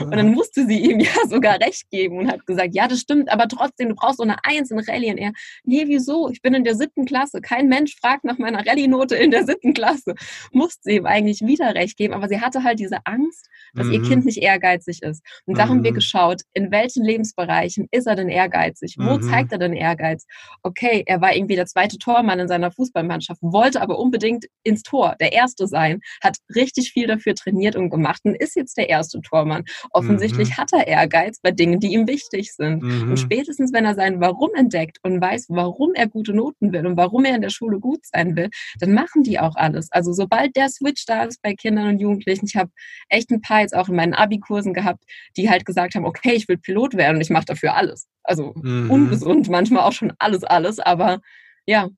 [0.00, 3.30] Und dann musste sie ihm ja sogar recht geben und hat gesagt, ja, das stimmt,
[3.30, 5.10] aber trotzdem, du brauchst so eine Eins in Rallye.
[5.10, 5.32] Und er,
[5.64, 6.28] nee, wieso?
[6.30, 7.40] Ich bin in der siebten Klasse.
[7.40, 10.14] Kein Mensch fragt nach meiner Rallye-Note in der siebten Klasse.
[10.52, 13.92] Musste sie ihm eigentlich wieder recht geben, aber sie hatte halt diese Angst, dass mhm.
[13.92, 15.22] ihr Kind nicht ehrgeizig ist.
[15.46, 15.70] Und da mhm.
[15.70, 15.96] haben wir mhm.
[15.96, 18.96] geschaut, in welchen Lebensbereichen ist er denn ehrgeizig?
[18.98, 19.22] Wo mhm.
[19.22, 20.26] zeigt er denn Ehrgeiz?
[20.62, 25.16] Okay, er war irgendwie der zweite Tormann in seiner Fußballmannschaft wollte aber unbedingt ins Tor,
[25.20, 29.20] der Erste sein, hat richtig viel dafür trainiert und gemacht und ist jetzt der erste
[29.20, 29.64] Tormann.
[29.90, 30.56] Offensichtlich mhm.
[30.56, 32.82] hat er Ehrgeiz bei Dingen, die ihm wichtig sind.
[32.82, 33.10] Mhm.
[33.10, 36.96] Und spätestens, wenn er sein Warum entdeckt und weiß, warum er gute Noten will und
[36.96, 39.90] warum er in der Schule gut sein will, dann machen die auch alles.
[39.92, 42.70] Also sobald der Switch da ist bei Kindern und Jugendlichen, ich habe
[43.08, 45.04] echt ein paar jetzt auch in meinen Abi-Kursen gehabt,
[45.36, 48.06] die halt gesagt haben, okay, ich will Pilot werden und ich mache dafür alles.
[48.22, 48.90] Also mhm.
[48.90, 51.20] ungesund, manchmal auch schon alles, alles, aber
[51.66, 51.88] ja,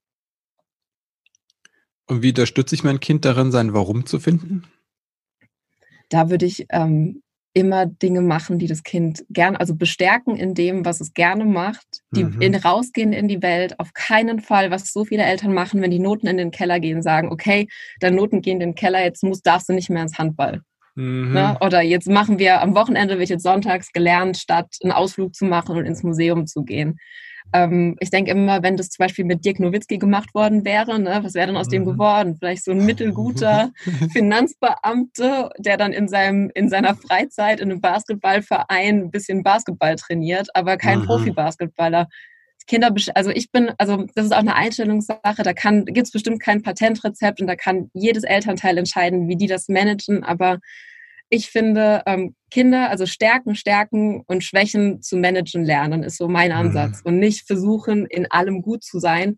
[2.10, 4.64] und wie unterstütze ich mein Kind darin, sein Warum zu finden?
[6.08, 10.84] Da würde ich ähm, immer Dinge machen, die das Kind gerne, also bestärken in dem,
[10.84, 12.40] was es gerne macht, die mhm.
[12.40, 13.78] in, rausgehen in die Welt.
[13.78, 17.02] Auf keinen Fall, was so viele Eltern machen, wenn die Noten in den Keller gehen,
[17.02, 17.68] sagen, okay,
[18.00, 20.62] deine Noten gehen in den Keller, jetzt musst, darfst du nicht mehr ins Handball.
[20.94, 21.32] Mhm.
[21.32, 21.56] Ne?
[21.60, 25.76] Oder jetzt machen wir, am Wochenende wird jetzt sonntags gelernt, statt einen Ausflug zu machen
[25.76, 26.98] und ins Museum zu gehen.
[27.52, 31.20] Ähm, ich denke immer, wenn das zum Beispiel mit Dirk Nowitzki gemacht worden wäre, ne,
[31.22, 31.70] was wäre denn aus mhm.
[31.70, 32.36] dem geworden?
[32.38, 33.70] Vielleicht so ein mittelguter
[34.12, 40.48] Finanzbeamte, der dann in seinem in seiner Freizeit in einem Basketballverein ein bisschen Basketball trainiert,
[40.54, 41.06] aber kein mhm.
[41.06, 42.08] Profi-Basketballer.
[42.66, 46.40] Kinder, also ich bin, also das ist auch eine Einstellungssache, da kann, gibt es bestimmt
[46.40, 50.58] kein Patentrezept und da kann jedes Elternteil entscheiden, wie die das managen, aber
[51.30, 56.50] ich finde, ähm, Kinder, also Stärken, Stärken und Schwächen zu managen lernen, ist so mein
[56.52, 57.02] Ansatz.
[57.04, 57.08] Mhm.
[57.08, 59.36] Und nicht versuchen, in allem gut zu sein,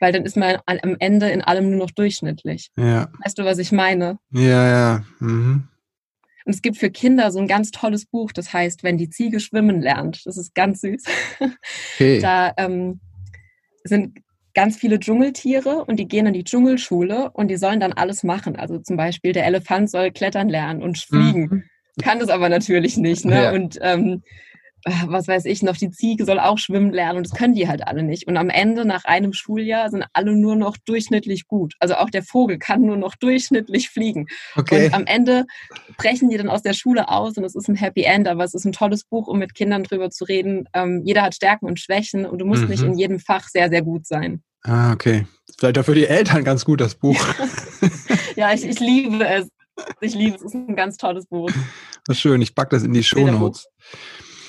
[0.00, 2.70] weil dann ist man am Ende in allem nur noch durchschnittlich.
[2.76, 3.10] Ja.
[3.24, 4.18] Weißt du, was ich meine?
[4.30, 5.04] Ja, ja.
[5.20, 5.68] Mhm.
[6.44, 9.38] Und es gibt für Kinder so ein ganz tolles Buch, das heißt, wenn die Ziege
[9.38, 10.24] schwimmen lernt.
[10.24, 11.04] Das ist ganz süß.
[11.94, 12.20] Okay.
[12.22, 13.00] Da ähm,
[13.84, 14.18] sind
[14.58, 18.56] ganz viele Dschungeltiere und die gehen in die Dschungelschule und die sollen dann alles machen.
[18.56, 21.40] Also zum Beispiel der Elefant soll klettern lernen und fliegen.
[21.40, 21.64] Mhm.
[22.02, 23.24] Kann das aber natürlich nicht.
[23.24, 23.44] Ne?
[23.44, 23.52] Ja.
[23.52, 24.24] Und ähm,
[25.06, 27.86] was weiß ich noch, die Ziege soll auch schwimmen lernen und das können die halt
[27.86, 28.26] alle nicht.
[28.26, 31.74] Und am Ende, nach einem Schuljahr, sind alle nur noch durchschnittlich gut.
[31.78, 34.26] Also auch der Vogel kann nur noch durchschnittlich fliegen.
[34.56, 34.86] Okay.
[34.86, 35.44] Und am Ende
[35.98, 38.54] brechen die dann aus der Schule aus und es ist ein Happy End, aber es
[38.54, 40.68] ist ein tolles Buch, um mit Kindern drüber zu reden.
[40.74, 42.68] Ähm, jeder hat Stärken und Schwächen und du musst mhm.
[42.68, 44.42] nicht in jedem Fach sehr, sehr gut sein.
[44.62, 45.26] Ah, okay.
[45.58, 47.18] Vielleicht auch für die Eltern ganz gut, das Buch.
[48.36, 49.48] ja, ich, ich liebe es.
[50.00, 50.42] Ich liebe es.
[50.42, 51.50] Es ist ein ganz tolles Buch.
[52.04, 52.40] Das schön.
[52.42, 53.68] Ich packe das in die Shownotes.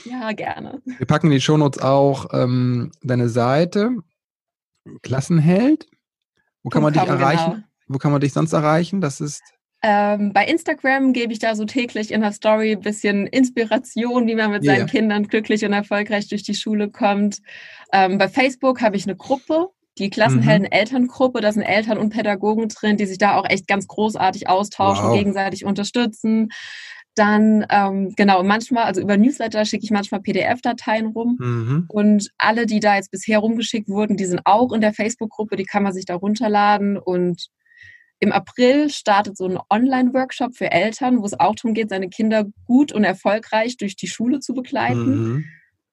[0.06, 0.82] Ja, gerne.
[0.86, 3.98] Wir packen in die Shownotes auch ähm, deine Seite,
[5.02, 5.88] Klassenheld.
[6.64, 7.52] Wo kann man dich erreichen?
[7.52, 7.64] Genau.
[7.88, 9.02] Wo kann man dich sonst erreichen?
[9.02, 9.42] Das ist.
[9.82, 14.36] Ähm, bei Instagram gebe ich da so täglich in der Story ein bisschen Inspiration, wie
[14.36, 14.76] man mit yeah.
[14.76, 17.42] seinen Kindern glücklich und erfolgreich durch die Schule kommt.
[17.94, 21.42] Ähm, bei Facebook habe ich eine Gruppe, die Klassenhelden-Elterngruppe.
[21.42, 25.18] Da sind Eltern und Pädagogen drin, die sich da auch echt ganz großartig austauschen, wow.
[25.18, 26.50] gegenseitig unterstützen.
[27.16, 31.38] Dann, ähm, genau, manchmal, also über Newsletter schicke ich manchmal PDF-Dateien rum.
[31.40, 31.86] Mhm.
[31.90, 35.66] Und alle, die da jetzt bisher rumgeschickt wurden, die sind auch in der Facebook-Gruppe, die
[35.66, 36.98] kann man sich da runterladen.
[36.98, 37.50] Und
[38.20, 42.46] im April startet so ein Online-Workshop für Eltern, wo es auch darum geht, seine Kinder
[42.66, 45.34] gut und erfolgreich durch die Schule zu begleiten.
[45.34, 45.46] Mhm.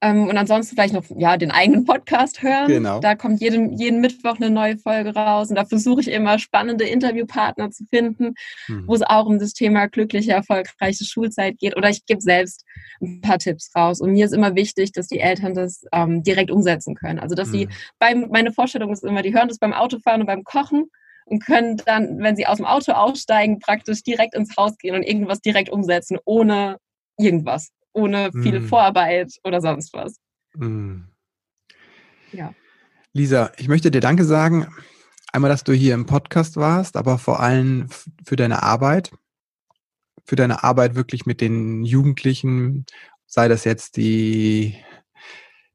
[0.06, 2.68] Ähm, und ansonsten vielleicht noch ja, den eigenen Podcast hören.
[2.68, 3.00] Genau.
[3.00, 5.50] Da kommt jeden, jeden Mittwoch eine neue Folge raus.
[5.50, 8.34] Und da versuche ich immer spannende Interviewpartner zu finden,
[8.68, 8.84] mhm.
[8.86, 11.76] wo es auch um das Thema glückliche, erfolgreiche Schulzeit geht.
[11.76, 12.64] Oder ich gebe selbst
[13.00, 14.00] ein paar Tipps raus.
[14.00, 17.18] Und mir ist immer wichtig, dass die Eltern das ähm, direkt umsetzen können.
[17.18, 17.52] Also dass mhm.
[17.52, 20.84] sie beim, meine Vorstellung ist immer, die hören das beim Autofahren und beim Kochen
[21.26, 25.02] und können dann, wenn sie aus dem Auto aussteigen, praktisch direkt ins Haus gehen und
[25.02, 26.78] irgendwas direkt umsetzen, ohne
[27.18, 28.68] irgendwas ohne viel mm.
[28.68, 30.16] Vorarbeit oder sonst was.
[30.54, 31.04] Mm.
[32.32, 32.54] Ja.
[33.12, 34.66] Lisa, ich möchte dir Danke sagen.
[35.32, 37.88] Einmal, dass du hier im Podcast warst, aber vor allem
[38.24, 39.12] für deine Arbeit.
[40.26, 42.84] Für deine Arbeit wirklich mit den Jugendlichen,
[43.26, 44.76] sei das jetzt die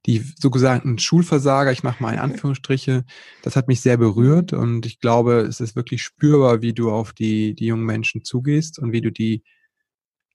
[0.07, 3.05] die sogenannten Schulversager, ich mache mal in Anführungsstriche,
[3.43, 7.13] das hat mich sehr berührt und ich glaube, es ist wirklich spürbar, wie du auf
[7.13, 9.43] die, die jungen Menschen zugehst und wie du die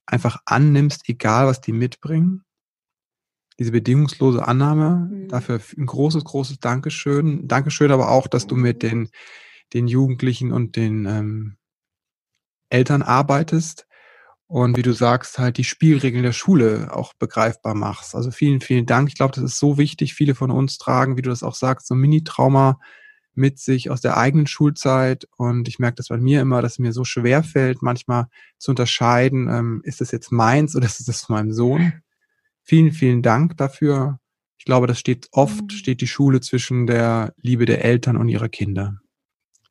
[0.07, 2.43] einfach annimmst, egal was die mitbringen.
[3.59, 5.27] Diese bedingungslose Annahme, mhm.
[5.27, 7.47] dafür ein großes, großes Dankeschön.
[7.47, 8.87] Dankeschön aber auch, dass du mit mhm.
[8.87, 9.09] den,
[9.73, 11.57] den Jugendlichen und den ähm,
[12.69, 13.87] Eltern arbeitest
[14.47, 18.15] und wie du sagst, halt die Spielregeln der Schule auch begreifbar machst.
[18.15, 19.09] Also vielen, vielen Dank.
[19.09, 20.13] Ich glaube, das ist so wichtig.
[20.13, 22.79] Viele von uns tragen, wie du das auch sagst, so ein Mini-Trauma
[23.37, 25.27] mit sich aus der eigenen Schulzeit.
[25.37, 28.71] Und ich merke das bei mir immer, dass es mir so schwer fällt, manchmal zu
[28.71, 31.93] unterscheiden, ähm, ist das jetzt meins oder ist das von meinem Sohn?
[32.63, 34.19] Vielen, vielen Dank dafür.
[34.57, 35.69] Ich glaube, das steht oft, mhm.
[35.69, 38.99] steht die Schule zwischen der Liebe der Eltern und ihrer Kinder.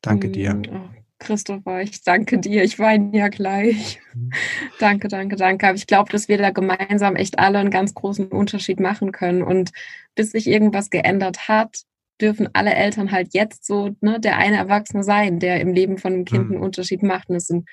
[0.01, 0.55] Danke dir.
[0.55, 0.63] Mhm.
[0.71, 2.63] Oh, Christopher, ich danke dir.
[2.63, 3.99] Ich weine ja gleich.
[4.13, 4.31] Mhm.
[4.79, 5.67] danke, danke, danke.
[5.67, 9.41] Aber ich glaube, dass wir da gemeinsam echt alle einen ganz großen Unterschied machen können.
[9.41, 9.71] Und
[10.15, 11.83] bis sich irgendwas geändert hat,
[12.19, 16.13] dürfen alle Eltern halt jetzt so ne, der eine Erwachsene sein, der im Leben von
[16.13, 16.63] einem Kind einen mhm.
[16.63, 17.29] Unterschied macht.
[17.29, 17.63] Und es ist,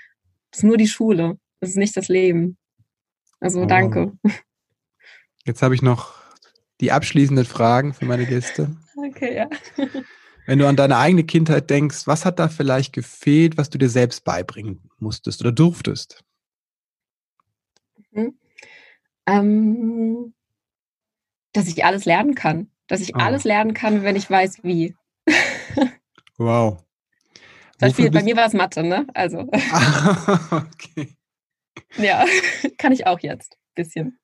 [0.52, 1.38] ist nur die Schule.
[1.60, 2.56] Es ist nicht das Leben.
[3.40, 3.66] Also oh.
[3.66, 4.12] danke.
[5.46, 6.14] Jetzt habe ich noch
[6.80, 8.74] die abschließenden Fragen für meine Gäste.
[8.96, 9.50] Okay, ja.
[10.46, 13.88] Wenn du an deine eigene Kindheit denkst, was hat da vielleicht gefehlt, was du dir
[13.88, 16.22] selbst beibringen musstest oder durftest?
[18.12, 18.38] Mhm.
[19.26, 20.34] Ähm,
[21.52, 22.70] dass ich alles lernen kann.
[22.86, 23.18] Dass ich oh.
[23.18, 24.94] alles lernen kann, wenn ich weiß, wie.
[26.36, 26.84] wow.
[27.78, 29.06] Zum Beispiel, bei mir war es Mathe, ne?
[29.14, 29.38] Also.
[30.50, 31.16] okay.
[31.96, 32.24] Ja,
[32.78, 33.56] kann ich auch jetzt.
[33.74, 34.18] Bisschen.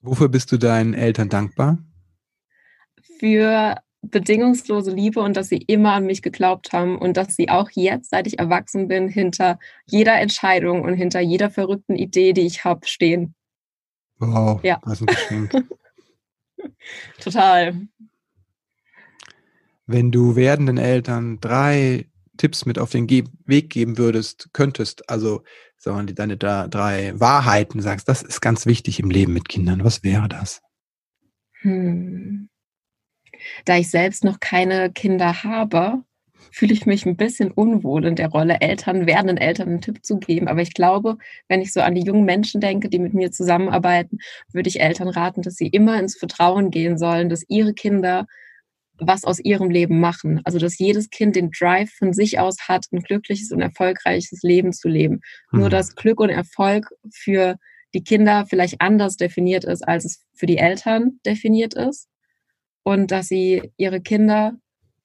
[0.00, 1.78] Wofür bist du deinen Eltern dankbar?
[3.18, 7.68] Für bedingungslose Liebe und dass sie immer an mich geglaubt haben und dass sie auch
[7.74, 12.64] jetzt, seit ich erwachsen bin, hinter jeder Entscheidung und hinter jeder verrückten Idee, die ich
[12.64, 13.34] habe, stehen.
[14.18, 14.80] Wow, ja.
[14.84, 15.66] das ist ein Geschenk.
[17.20, 17.74] Total.
[19.86, 25.42] Wenn du werdenden Eltern drei Tipps mit auf den Ge Weg geben würdest, könntest, also
[25.76, 30.02] sagen wir, deine drei Wahrheiten sagst, das ist ganz wichtig im Leben mit Kindern, was
[30.02, 30.62] wäre das?
[31.60, 32.48] Hm.
[33.64, 36.04] Da ich selbst noch keine Kinder habe,
[36.50, 40.18] fühle ich mich ein bisschen unwohl in der Rolle, Eltern, werdenden Eltern einen Tipp zu
[40.18, 40.48] geben.
[40.48, 41.16] Aber ich glaube,
[41.48, 44.18] wenn ich so an die jungen Menschen denke, die mit mir zusammenarbeiten,
[44.52, 48.26] würde ich Eltern raten, dass sie immer ins Vertrauen gehen sollen, dass ihre Kinder
[49.02, 50.40] was aus ihrem Leben machen.
[50.44, 54.72] Also, dass jedes Kind den Drive von sich aus hat, ein glückliches und erfolgreiches Leben
[54.72, 55.20] zu leben.
[55.50, 55.60] Mhm.
[55.60, 57.56] Nur, dass Glück und Erfolg für
[57.94, 62.08] die Kinder vielleicht anders definiert ist, als es für die Eltern definiert ist
[62.82, 64.54] und dass sie ihre Kinder,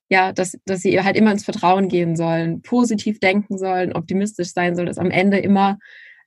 [0.10, 4.76] ja, dass, dass sie halt immer ins Vertrauen gehen sollen, positiv denken sollen, optimistisch sein
[4.76, 5.80] sollen, dass am Ende immer,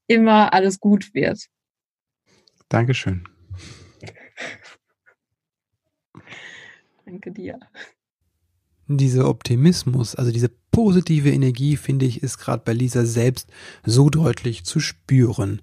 [0.07, 1.47] immer alles gut wird.
[2.69, 3.25] Dankeschön.
[7.05, 7.59] Danke dir.
[8.87, 13.51] Dieser Optimismus, also diese positive Energie, finde ich, ist gerade bei Lisa selbst
[13.85, 15.61] so deutlich zu spüren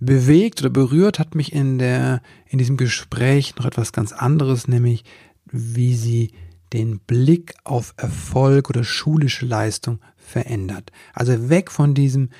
[0.00, 5.04] bewegt oder berührt hat mich in der, in diesem Gespräch noch etwas ganz anderes, nämlich
[5.50, 6.32] wie sie
[6.72, 10.92] den Blick auf Erfolg oder schulische Leistung verändert.
[11.14, 12.30] Also weg von diesem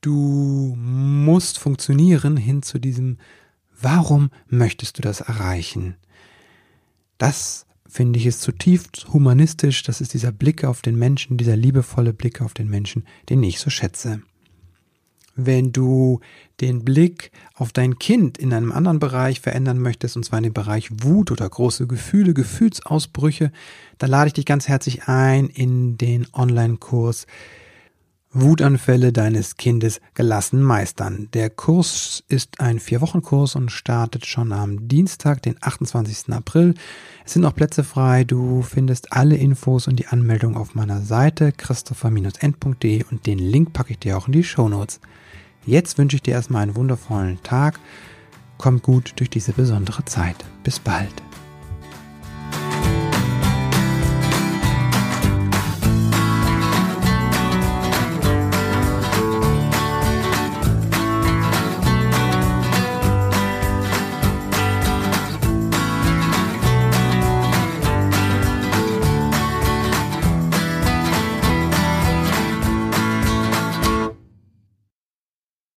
[0.00, 3.18] du musst funktionieren hin zu diesem
[3.80, 5.96] warum möchtest du das erreichen?
[7.18, 12.12] Das finde ich ist zutiefst humanistisch, das ist dieser Blick auf den Menschen, dieser liebevolle
[12.12, 14.22] Blick auf den Menschen, den ich so schätze
[15.36, 16.20] wenn du
[16.60, 20.52] den Blick auf dein Kind in einem anderen Bereich verändern möchtest, und zwar in dem
[20.52, 23.50] Bereich Wut oder große Gefühle, Gefühlsausbrüche,
[23.98, 27.26] dann lade ich dich ganz herzlich ein in den Online-Kurs
[28.34, 31.28] Wutanfälle deines Kindes gelassen meistern.
[31.34, 36.32] Der Kurs ist ein Vier-Wochen-Kurs und startet schon am Dienstag, den 28.
[36.34, 36.74] April.
[37.24, 38.24] Es sind noch Plätze frei.
[38.24, 43.92] Du findest alle Infos und die Anmeldung auf meiner Seite christopher-end.de und den Link packe
[43.92, 45.00] ich dir auch in die Show Notes.
[45.66, 47.80] Jetzt wünsche ich dir erstmal einen wundervollen Tag.
[48.58, 50.36] Komm gut durch diese besondere Zeit.
[50.62, 51.12] Bis bald.